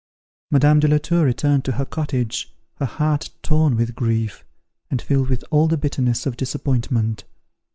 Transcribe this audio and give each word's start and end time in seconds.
Madame 0.49 0.79
de 0.79 0.87
la 0.87 0.97
Tour 0.97 1.23
returned 1.23 1.63
to 1.63 1.73
her 1.73 1.85
cottage, 1.85 2.51
her 2.77 2.87
heart 2.87 3.29
torn 3.43 3.75
with 3.75 3.93
grief, 3.93 4.43
and 4.89 4.99
filled 4.99 5.29
with 5.29 5.43
all 5.51 5.67
the 5.67 5.77
bitterness 5.77 6.25
of 6.25 6.35
disappointment. 6.35 7.23